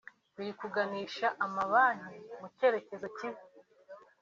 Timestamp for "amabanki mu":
1.45-2.47